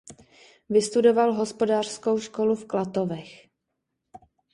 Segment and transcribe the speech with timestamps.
[0.69, 3.47] Vystudoval Hospodářskou školu v Klatovech.